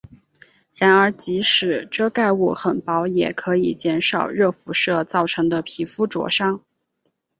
[0.73, 6.59] 然而即使遮盖物很薄也可以减少热辐射造成的皮肤灼伤。